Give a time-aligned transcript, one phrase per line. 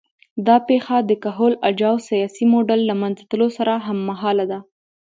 [0.47, 4.59] دا پېښه د کهول اجاو سیاسي موډل له منځه تلو سره هممهاله ده